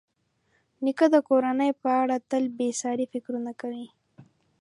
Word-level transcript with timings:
نیکه 0.83 1.05
د 1.13 1.15
کورنۍ 1.27 1.71
په 1.81 1.89
اړه 2.01 2.15
تل 2.29 2.43
بېساري 2.57 3.05
فکرونه 3.13 3.51
کوي. 3.61 3.87